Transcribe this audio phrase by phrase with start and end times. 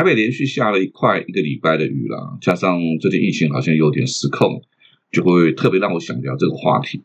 [0.00, 4.62] 台北连续下了一快一个礼拜的雨了，加上最近疫情好像有点失控，
[5.12, 7.02] 就会特别让我想聊这个话题。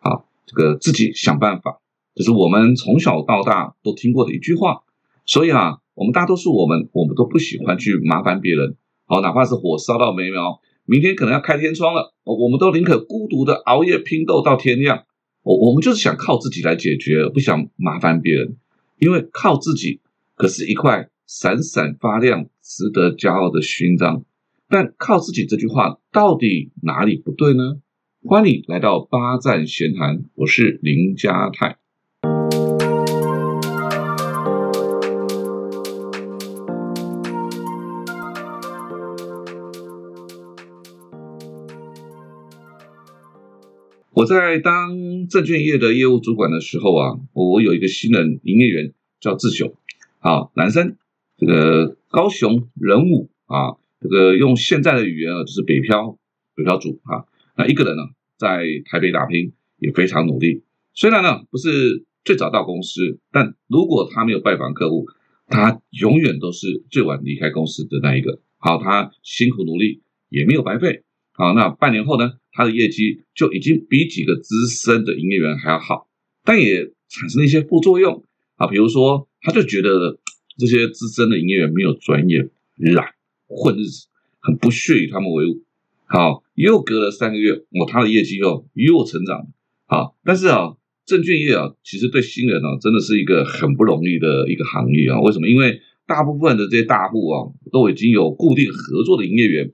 [0.00, 1.78] 好，这个自己想办法，
[2.16, 4.82] 这是我们从小到大都听过的一句话。
[5.24, 8.74] 所以啊，我们大多数我们我们都不喜欢去麻烦别人。
[9.04, 15.04] 好，哪怕是火烧到眉毛，明天可能要开天窗了，我们都宁可孤独的熬夜拼斗到天亮。
[15.44, 18.56] 我我们就是想靠自己来解决，不想麻烦别人，
[18.98, 20.00] 因为靠自己
[20.34, 24.24] 可是一块闪闪发亮、值得骄傲的勋章。
[24.68, 27.80] 但靠自己这句话到底哪里不对呢？
[28.24, 31.76] 欢迎来到八站闲谈，我是林家泰。
[44.14, 49.74] 我在当证券业的业务主管的时候啊，我有一个新人营业员叫志雄，
[50.20, 50.96] 啊，男生，
[51.44, 56.16] 这个高雄人物啊，这个用现在的语言啊，就是北漂，
[56.54, 57.26] 北漂族啊。
[57.56, 58.02] 那一个人呢，
[58.38, 60.62] 在台北打拼，也非常努力。
[60.94, 65.08] 虽然呢不是最早到公司，但如果他没有拜访客户，
[65.48, 68.40] 他永远都是最晚离开公司的那一个。
[68.58, 71.02] 好，他辛苦努力也没有白费。
[71.32, 72.34] 好，那半年后呢？
[72.52, 76.06] 他的业绩就已经比几个资深的营业员还要好，
[76.44, 78.22] 但也产生了一些副作用
[78.54, 80.20] 啊，比如说，他就觉得
[80.58, 83.06] 这些资深的营业员没有专业、懒、
[83.46, 84.06] 混日子，
[84.40, 85.62] 很不屑与他们为伍。
[86.04, 89.46] 好，又隔了三个月，我，他的业绩又又成长。
[89.86, 95.20] 好，但是啊，证券业啊，其实对新人啊，真的是一个很不容易的一个行业啊。
[95.20, 95.48] 为什么？
[95.48, 99.72] 因为大部分的这些大户啊，都已经有固定合作的营业员。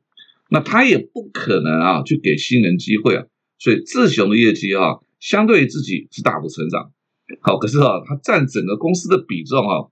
[0.50, 3.26] 那他也不可能啊，去给新人机会啊，
[3.58, 6.92] 所以志雄的业绩啊，相对于自己是大幅成长。
[7.40, 9.90] 好，可是啊，他占整个公司的比重啊，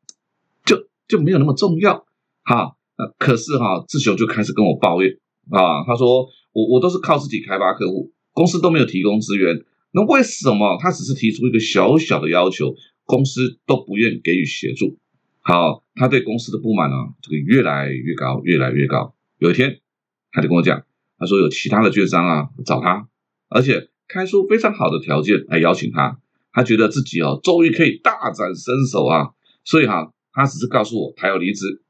[1.08, 2.06] 就没有那么重要。
[2.44, 5.12] 哈，那可是哈，志雄就开始跟我抱怨
[5.50, 14.98] 啊，他说我我都是靠自己开发客户，公司都没有提供资源，那为什么他只是提出一个小小的要求，公司都不愿给予协助？
[15.40, 19.14] 好，他对公司的不满啊，这个越来越高，越来越高。
[19.38, 19.80] 有一天。
[20.32, 20.84] 他就跟我讲，
[21.18, 23.08] 他说有其他的券商啊找他，
[23.48, 26.18] 而且开出非常好的条件来邀请他。
[26.52, 29.30] 他觉得自己哦终于可以大展身手啊，
[29.64, 31.82] 所以哈，他只是告诉我他要离职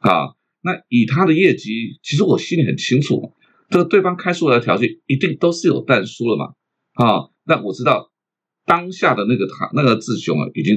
[0.00, 0.34] 啊。
[0.60, 3.32] 那以他的业绩，其实我心里很清楚，
[3.70, 6.54] 这个对方开出来的条件一定都是有淡书了嘛
[6.94, 7.30] 啊。
[7.44, 8.10] 那我知道
[8.66, 10.76] 当下的那个他那个志雄啊，已经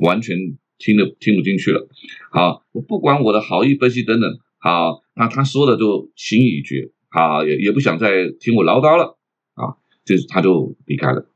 [0.00, 0.36] 完全
[0.78, 1.88] 听得听不进去了。
[2.30, 4.38] 好，我不管我的好意分析等等。
[4.58, 9.18] 好，那他说的就心意已决，好，也也不想再听我唠叨了，
[9.54, 9.76] 啊，
[10.06, 11.28] 就是他就离开了。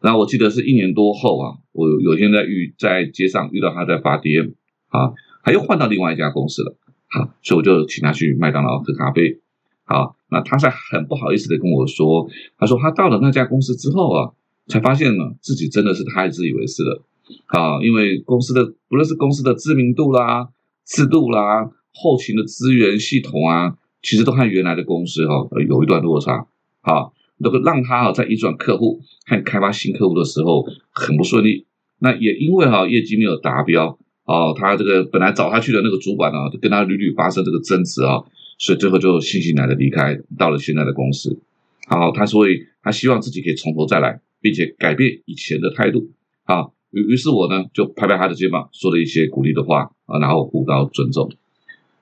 [0.00, 4.54] 然后我记得是一年多后啊，我有天在遇在街上遇到他在发 DM，
[4.92, 6.76] 啊，他又换到另外一家公司了，
[7.08, 9.40] 好，所以我就请他去麦当劳喝咖啡。
[9.84, 14.30] 好，那他在很不好意思的跟我说，他说他到了那家公司之后啊，
[14.68, 17.02] 才发现呢自己真的是太自以为是了，
[17.46, 20.48] 啊，因为公司的不论是公司的知名度啦、
[20.84, 21.70] 制度啦。
[21.94, 26.46] 后勤的资源系统啊，其实都和原来的公司哈有一段落差，
[26.80, 31.66] 好，那个让他啊在移转客户和开发新客户的时候很不顺利。
[31.98, 33.98] 那也因为哈业绩没有达标，
[34.32, 38.24] 哦，他这个本来找他去的那个主管啊，就跟他屡屡发生这个争执啊，
[38.56, 41.38] 所以最后就悻悻然的离开，到了现在的公司。
[41.86, 46.08] 好，他所以他希望自己可以从头再来，并且改变以前的态度。
[46.44, 51.30] 啊，于于是我呢就拍拍他的肩膀，说了一些鼓励的话啊，然后互道尊重。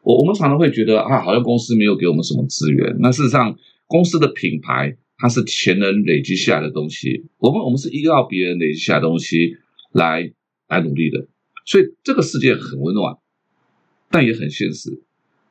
[0.05, 2.97] 我我们常常会觉得啊，好像公司没有给我们什么资源。
[3.01, 3.57] 那事实上，
[3.89, 9.57] 公司的品牌它是前人累积下来的东西，我们我们是依靠别人累积下来的东西
[9.93, 10.31] 来
[10.69, 11.27] 来努力的。
[11.71, 13.17] 所以这个世界很温暖，
[14.11, 15.05] 但也很现实。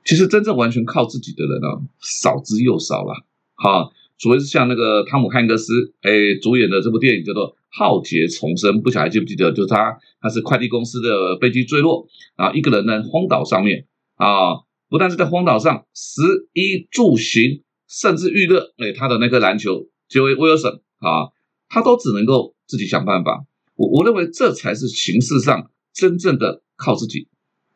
[0.04, 1.68] 其实真正完全靠自己的人呢，
[2.02, 3.26] 少之又少了。
[3.56, 9.54] 哈，除非是像那个汤姆汉克斯哎主演的这部电影叫做《浩劫重生》，不晓得记不记得？
[9.54, 12.06] 就是他他是快递公司的飞机坠落，
[12.36, 13.86] 啊一个人呢荒岛上面。
[14.16, 16.22] 啊，不但是在荒岛上，食
[16.52, 21.32] 衣住行，甚至娱乐，哎，他的那个篮球，杰威威尔森啊，
[21.70, 23.46] 他都只能够自己想办法。
[23.76, 27.28] 我我认为这才是形式上真正的靠自己。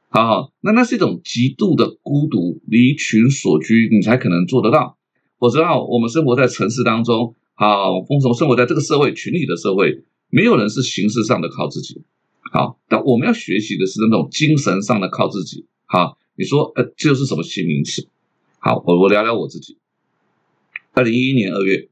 [0.10, 4.98] 好，那那是一种极度的孤独，离群所居，你才可能做得到。
[5.40, 12.02] 我知道我们生活在城市当中，好，丰盛生活在这个社会群体的社会，没有人是形式上的靠自己。
[12.52, 15.66] 好，但我们要学习的是那种精神上的靠自己。
[15.86, 16.18] 好。
[16.36, 18.08] 你说，呃，这又是什么新名词？
[18.58, 19.78] 好，我我聊聊我自己。
[20.94, 21.90] 二零一一年二月，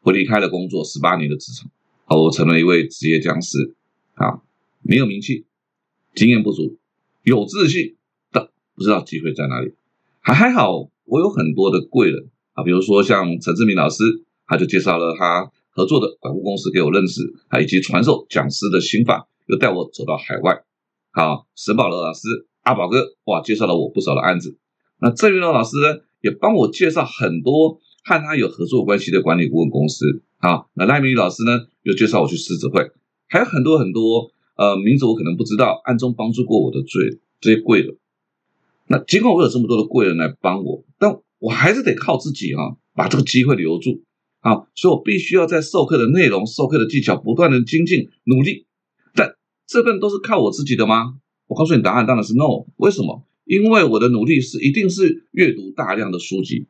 [0.00, 1.70] 我离开了工作十八年的职场，
[2.06, 3.74] 好，我成了一位职业僵尸，
[4.14, 4.40] 啊，
[4.80, 5.44] 没有名气，
[6.14, 6.78] 经验不足，
[7.22, 7.96] 有自信
[8.30, 9.74] 但不知道机会在哪里。
[10.20, 14.04] 还还好，我有很多的贵人啊，比如说像陈志明老师，
[14.46, 20.62] 他就介绍了他合作的管顾公司给我认识，啊以及传授讲师的心法，又带我走到海外。
[21.10, 22.20] 好，沈宝乐老师、
[22.62, 24.56] 阿宝哥，哇，介绍了我不少的案子。
[25.00, 30.22] 那郑云龙老师呢，也帮我介绍很多和他有合作关系的管理顾问公司。
[30.38, 32.90] 好，那赖明宇老师呢，又介绍我去狮子会，
[33.28, 37.96] 还有很多很多，呃，名字我可能不知道，暗中帮助过我的最这些贵人。
[38.86, 44.02] 那尽管我有这么多的贵人来帮我，但我还是得靠自己啊，把这个机会留住。
[44.40, 48.66] 啊，所以我必须要在授课的内容、授课的技巧不断的精进努力。
[49.14, 49.36] 但
[49.66, 51.14] 这份都是靠我自己的吗？
[51.46, 52.66] 我告诉你答案当然是 no。
[52.76, 53.24] 为什么？
[53.46, 56.66] 因为我的努力是一定是阅读大量的书籍，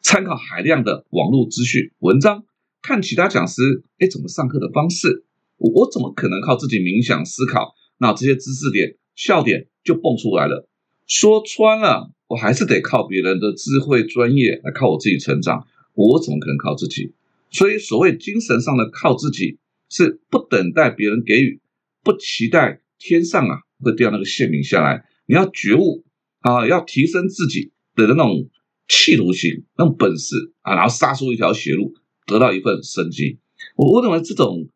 [0.00, 2.44] 参考海量的网络资讯文章，
[2.80, 5.24] 看其他讲师哎怎么上课的方式。
[5.58, 7.74] 我我怎么可能靠自己冥想思考？
[7.98, 10.68] 那这些知识点笑点就蹦出来了。
[11.06, 15.66] 说穿了，我还是得靠别人的智慧专业来靠我自己成长。
[15.94, 17.12] 我怎么可能靠自己？
[17.50, 19.58] 所以所谓精神上的靠自己，
[19.88, 21.60] 是不等待别人给予。
[22.04, 26.04] 不期待天上啊会掉那个馅饼下来，你要觉悟
[26.40, 28.48] 啊，要提升自己的那种
[28.86, 31.94] 企图心、那种本事啊，然后杀出一条血路，
[32.26, 33.38] 得到一份生机。
[33.76, 34.68] 我我认为这种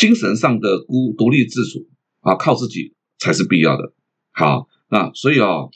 [0.00, 1.86] 精神上的孤独立自主
[2.20, 3.92] 啊，靠自己才是必要的。
[4.32, 5.68] 好，那所以啊，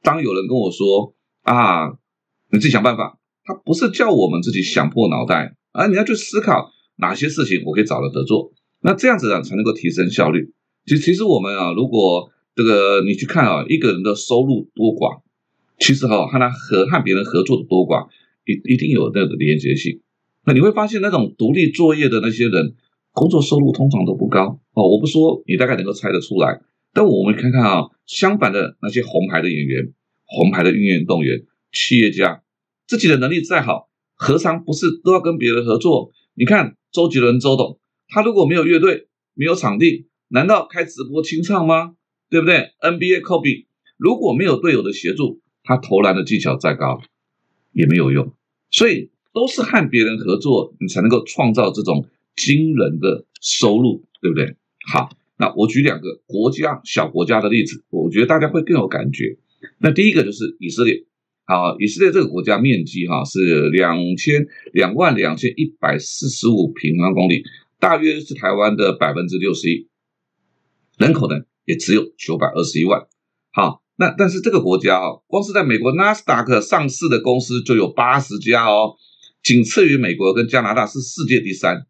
[0.00, 1.88] 当有人跟我说啊，
[2.52, 8.52] 你自己想办法，他不是叫我们自己想破脑袋啊，你要去思考哪些事情我可以找了得做。
[8.78, 10.52] 那这样子啊，才能够提升效率。
[10.86, 15.20] 其其实我们啊，如果这个你去看啊，一个人的收入多寡，
[15.80, 18.06] 其实哈和他和和别人合作的多寡，
[18.44, 20.00] 一一定有那个连接性。
[20.44, 22.76] 那你会发现，那种独立作业的那些人，
[23.14, 24.88] 工作收入通常都不高哦。
[24.88, 26.60] 我不说，你大概能够猜得出来。
[26.92, 29.92] 但我们看看啊，相反的那些红牌的演员、
[30.24, 32.42] 红牌的运动员、企业家，
[32.86, 36.10] 自己的能力再好，何尝不是都要跟别人合作？
[36.34, 37.78] 你看周杰伦周董。
[38.08, 41.94] 他如果没有乐队，没有场地，难道开直播清唱吗？
[42.28, 43.66] 对不对？NBA Kobe
[43.96, 47.00] 如果没有队友的协助，他投篮的技巧再高
[47.72, 48.32] 也没有用。
[48.70, 52.06] 所以都是和别人合作，你才能够创造这种
[52.36, 54.56] 惊人的收入，对不对？
[54.92, 59.38] 好，那我举两个国家小国家的例子，我觉得大家会更有感觉。
[59.78, 61.04] 那第一个就是以色列，
[61.44, 67.42] 好，以色列这个国家面积哈是两千两万两千一百四十五平方公里。
[67.80, 69.88] 大约是台湾的百分之六十一，
[70.96, 71.36] 人口呢
[71.66, 73.06] 也只有九百二十一万。
[73.52, 78.96] 好，那但是这个国家哦，光是在美国纳斯达克上市的公司就有八十家哦，
[79.42, 81.86] 仅次于美国跟加拿大是世界第三。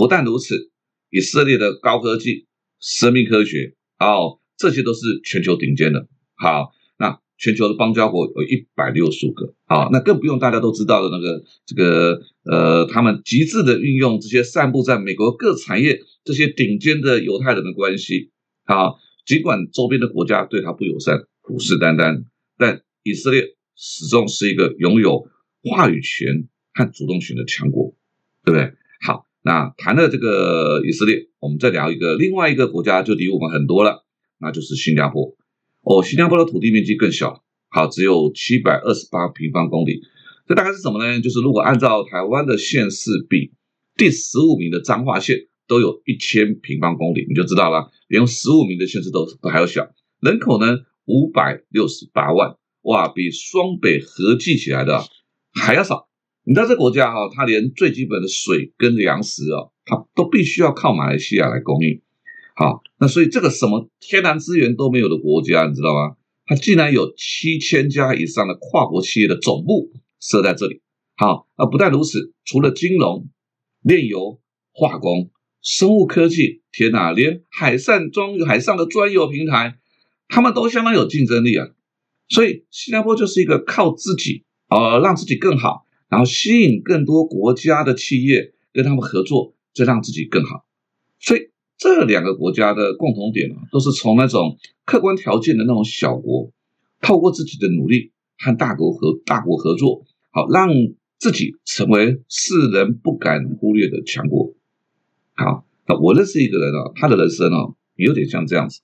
[0.00, 0.70] 不但如此，
[1.10, 2.46] 以色列的高科技、
[2.80, 6.08] 生命科学哦，这些都是全球顶尖的。
[6.36, 6.72] 好。
[6.96, 18.30] 那全球的邦交国有一百六十五个，好，那更不用大家都知道的那个这个呃，他们极致的运用这些散布在美国各产业这些顶尖的犹太人的关系，
[18.64, 22.24] 好，尽管周边的国家对他不友善、虎视眈眈，
[22.56, 25.26] 但以色列始终是一个拥有
[25.62, 27.94] 话语权和主动权的强国，
[28.46, 28.72] 对不对？
[29.06, 34.04] 好，那谈了这个以色列，我们再聊一个另外一个国家，就离我们很多了，
[34.38, 35.34] 那就是新加坡。
[35.82, 40.02] 哦，新加坡的土地面积更小，好，只有七百二十八平方公里。
[40.46, 41.20] 这大概是什么呢？
[41.20, 43.52] 就是如果按照台湾的县市比，
[43.96, 49.88] 第十五名的彰化县都有一千平方公里，你就知道了，连十五名的县市都都还要小。
[50.20, 55.02] 人口呢，五百六十八万，哇，比双北合计起来的
[55.54, 56.09] 还要少。
[56.44, 62.00] 你知道这国家哈，它连最基本的水跟粮食哦，它都必须要靠马来西亚来供应。
[62.56, 66.16] 好，那所以这个什么天然资源都没有的国家，你知道吗？
[66.46, 70.80] 它竟然有七千家以上的跨国企业的总部设在这里。
[71.16, 73.28] 好，啊，不但如此，除了金融、
[73.82, 74.40] 炼油、
[74.72, 75.30] 化工、
[75.62, 79.78] 生物科技，天哪，连海上装海上的专有平台，
[80.28, 81.68] 他们都相当有竞争力啊。
[82.28, 90.66] 所以新加坡就是一个靠自己，呃，让自己更好，然后吸引更多国家的企业跟他们合作，再让自己更好。
[91.18, 91.48] 所以。
[91.82, 96.52] 这两个国家的共同点啊，都是从那种客观条件的那种小国，
[97.00, 100.68] 透过自己的努力和大国合大国合作，好让
[101.18, 104.52] 自己成为世人不敢忽略的强国。
[105.32, 108.82] 好，那我认识一个人啊，他的人生啊，有点像这样子。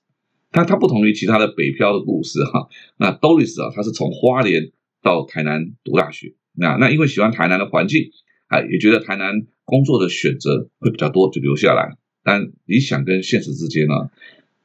[0.49, 2.67] 他他不同于其他的北漂的故事哈。
[2.97, 6.35] 那 Doris 啊，他是从花莲到台南读大学。
[6.53, 8.09] 那那因为喜欢台南的环境，
[8.47, 11.97] 啊，也觉得台南工作的选择会比较多，就留下来。
[12.23, 13.93] 但理想跟现实之间呢，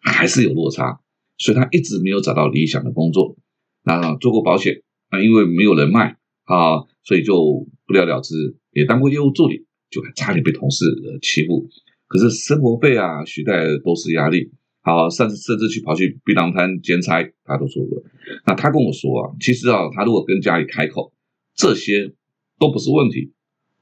[0.00, 1.00] 还是有落差，
[1.38, 3.36] 所以他一直没有找到理想的工作。
[3.84, 8.56] 那做过保险，那因为没有人脉啊，所以就不了了之。
[8.70, 10.86] 也当过业务助理，就差点被同事
[11.20, 11.68] 欺负。
[12.08, 14.50] 可是生活费啊、学贷都是压力。
[14.84, 18.02] 好，甚至甚至去跑去槟榔摊兼差，他都做过。
[18.44, 21.12] 那他跟我说啊，其实啊，他如果跟家里开口，
[21.54, 22.12] 这些
[22.58, 23.32] 都不是问题。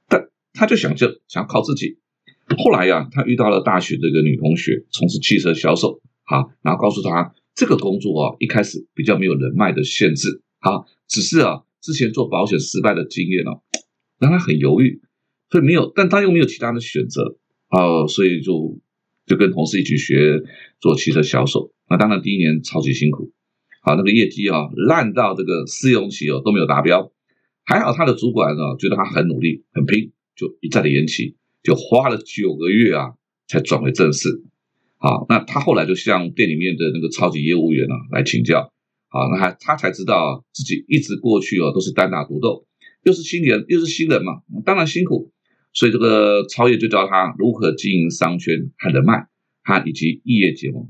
[0.08, 1.98] 但他就想就想靠自己。
[2.58, 6.02] 后来呀，他遇到了大学这个女同学，从事汽车销售。
[6.22, 10.42] 好，然后告诉他这个工作啊，一开始比较没有人脉的限制。
[10.58, 13.62] 好，只是啊，之前做保险失败的经验哦，
[14.18, 15.00] 让他很犹豫，
[15.48, 17.38] 所以没有，但他又没有其他的选择
[17.68, 18.78] 啊，所以就。
[19.30, 20.42] 就跟同事一起学
[20.80, 23.30] 做汽车销售，那当然第一年超级辛苦，
[23.80, 27.12] 好那个业绩啊烂到这个试用期哦都没有达标，
[27.64, 33.12] 还好他的主管呢觉得他很努力很拼，就一再的延期，就花了九个月啊
[33.46, 34.42] 才转为正式。
[34.96, 38.72] 好，那他后来就向店里面的那个超级业务员啊来请教，
[39.10, 42.66] 好，那他他才知道自己一直过去哦都是单打独斗，
[43.04, 45.30] 又是新人又是新人嘛，当然辛苦。
[45.72, 49.26] 所以这个超越就教他如何经营商圈和人脉，
[49.62, 50.88] 他以及异业结盟。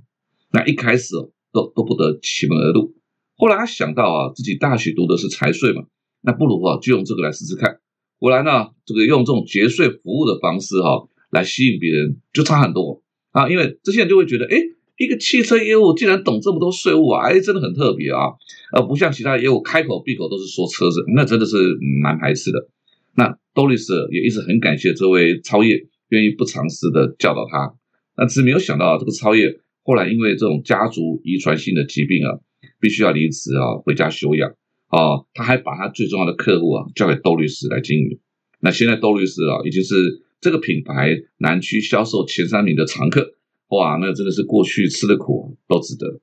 [0.53, 1.15] 那一开始，
[1.53, 2.95] 都都不得其门而入。
[3.37, 5.85] 后来他想到啊，自己大学读的是财税嘛，
[6.23, 7.79] 那不如啊，就用这个来试试看。
[8.19, 13.49] 果然呢，这个用这种节税服务的方式哈，来吸引别人，就差很多啊。
[13.49, 14.59] 因为这些人就会觉得，哎，
[14.99, 18.33] 一个汽车业务竟然懂这么多税务啊，哎，真的很特别啊。
[18.73, 21.57] 而不像其他业务开口闭口都是说车子，那真的是
[22.03, 22.69] 蛮排斥的。
[23.14, 25.76] 那多律师也一直很感谢这位超越
[26.09, 27.75] 愿意不尝试的教导他，
[28.17, 32.38] 那只是没有想到这个超越后来因为这种家族遗传性的疾病啊，
[32.81, 34.50] 必须要离职啊，回家休养
[34.87, 35.25] 啊。
[35.35, 38.21] 他还把他最重要的客户啊交给窦律师来经营。
[38.61, 43.35] 那现在窦律师啊已经是这个品牌南区销售前三名的常客，
[43.69, 46.21] 哇，那真的是过去吃的苦都值得。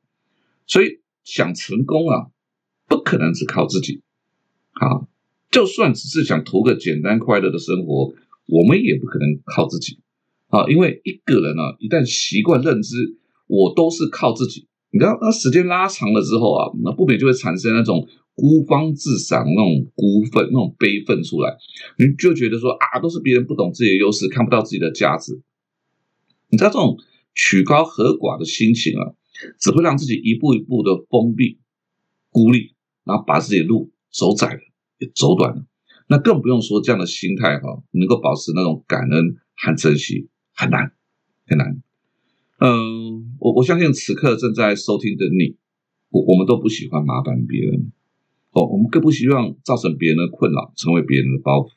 [0.65, 2.27] 所以想成功啊，
[2.87, 4.01] 不可能只靠自己
[4.73, 5.07] 啊。
[5.49, 8.13] 就算只是想图个简单快乐的生活，
[8.47, 9.99] 我们也不可能靠自己
[10.47, 10.65] 啊！
[10.67, 12.95] 因为一个人啊，一旦习惯认知
[13.47, 21.57] 我都是靠自己，你知道，那时间拉长了之后啊，那不免就会产生那种孤芳自赏、那种孤愤、那种悲愤出来，
[21.97, 25.41] 你就觉得说啊，都是别人不懂自己的优势，看不到自己的价值。
[26.49, 26.97] 你知道这种
[27.33, 29.15] 曲高和寡的心情啊，
[29.59, 31.57] 只会让自己一步一步的封闭、
[32.29, 32.73] 孤立，
[33.03, 34.59] 然后把自己的路走窄了。
[34.99, 35.65] 也走短了，
[36.07, 40.91] 那更不用说这样的心态哈，能够保持那种感恩和珍惜很难
[41.45, 41.81] 很难。
[42.59, 45.57] 嗯，我我相信此刻正在收听的你，
[46.09, 47.91] 我我们都不喜欢麻烦别人
[48.51, 51.69] 哦，我们更不希望造成别人的困扰，成为别人的包袱，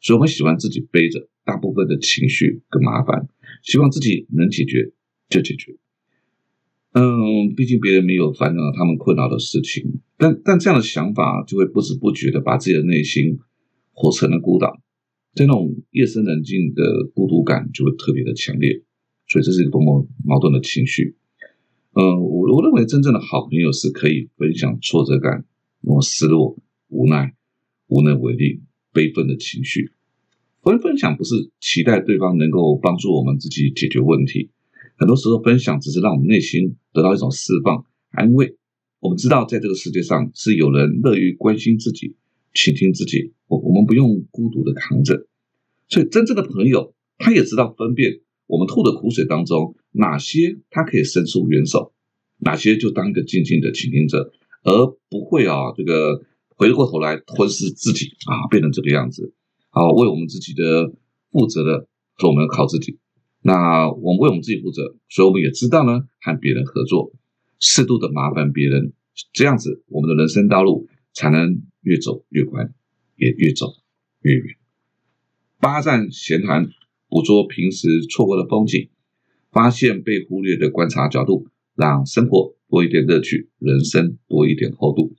[0.00, 3.28] 所以我们喜欢自己背着大部分的情绪跟麻烦，
[3.62, 4.92] 希望自己能解决
[5.28, 5.76] 就解决。
[6.94, 13.40] 嗯，毕竟别人没有烦恼他们困扰的事情，但但这样的想法就会不知不觉的把自己的内心
[13.92, 14.78] 活成了孤岛，
[15.34, 18.80] 在那种夜深人静的孤独感就会特别的强烈，
[19.26, 21.16] 所以这是一个多么矛盾的情绪。
[21.94, 25.44] 嗯，我我认为真正的好朋友是可以分享挫折感、
[25.80, 26.56] 那种失落、
[26.88, 27.34] 无奈、
[27.88, 29.90] 无能为力、悲愤的情绪。
[30.62, 34.50] 分分享不是期待对方能够帮助我们自己解决问题。
[34.96, 38.56] 很多时候，分享只是让我们内心得到一种释放、安慰。
[39.00, 42.16] 我们知道，在这个世界上是有人乐于关心自己、
[42.54, 43.32] 倾听自己。
[43.48, 45.26] 我我们不用孤独的扛着。
[45.88, 51.92] 所以，真正的朋友，他也知道分辨我们吐的苦水当中，哪些他可以伸出援手，
[52.38, 54.32] 哪些就当一个静静的倾听者，
[54.62, 56.22] 而不会啊，这个
[56.56, 59.34] 回过头来吞噬自己啊，变成这个样子。
[59.68, 60.92] 好，为我们自己的
[61.30, 62.98] 负责的，说我们要靠自己。
[63.46, 67.12] 那我们为我们自己负责，所以我们也知道呢，和别人合作，
[67.60, 68.94] 适度的麻烦别人，
[69.34, 72.72] 这样子我们的人生道路才能越走越宽，
[73.16, 73.74] 也越走
[74.22, 74.56] 越远。
[75.60, 76.70] 八站闲谈，
[77.10, 78.88] 捕捉平时错过的风景，
[79.52, 85.14] 发现被忽略的观察角度，让生活多一点乐趣，人生多一点厚度。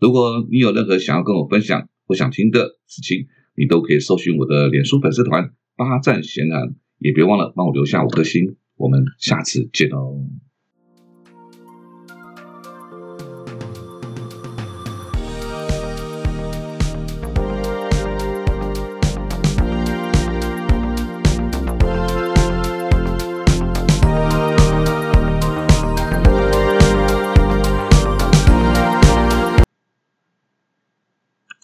[0.00, 6.74] 如果你有任何想要跟我分享或想听的事情，你都可以搜寻我的脸书粉丝团“八站闲谈”。
[6.98, 10.20] 也别忘了帮我留下五颗星，我们下次见哦。